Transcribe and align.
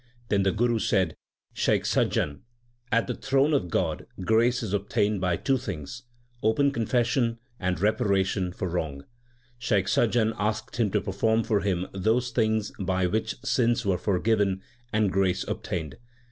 Then 0.29 0.41
the 0.41 0.51
Guru 0.51 0.79
said, 0.79 1.13
Shaikh 1.53 1.85
Sajjan, 1.85 2.39
at 2.91 3.05
the 3.05 3.13
throne 3.13 3.53
of 3.53 3.69
God 3.69 4.07
grace 4.25 4.63
is 4.63 4.73
obtained 4.73 5.21
by 5.21 5.37
two 5.37 5.59
things, 5.59 6.05
open 6.41 6.71
confession 6.71 7.37
and 7.59 7.79
reparation 7.79 8.51
for 8.51 8.67
wrong/ 8.67 9.05
Shaikh 9.59 9.85
Sajjan 9.87 10.33
asked 10.39 10.77
him 10.77 10.89
to 10.89 11.01
perform 11.01 11.43
for 11.43 11.59
him 11.59 11.85
those 11.93 12.31
things 12.31 12.71
by 12.79 13.05
which 13.05 13.35
sins 13.45 13.85
were 13.85 13.99
forgiven 13.99 14.63
and 14.91 15.11
grace 15.11 15.47
ob 15.47 15.61
tained. 15.61 15.97